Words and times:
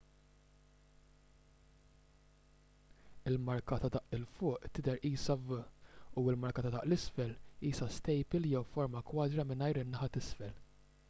il-marka 3.31 3.79
ta' 3.83 3.91
daqq 3.95 4.17
l 4.21 4.25
fuq 4.37 4.65
tidher 4.77 4.97
qisha 5.05 5.35
v 5.51 5.59
u 6.17 6.25
l-marka 6.33 6.63
ta' 6.69 6.73
daqq 6.77 6.89
l 6.91 6.97
isfel 6.99 7.37
qisha 7.61 7.91
stejpil 7.99 8.51
jew 8.55 8.65
forma 8.73 9.05
kwadra 9.13 9.49
mingħajr 9.53 9.83
in-naħa 9.85 10.11
t'isfel 10.19 10.57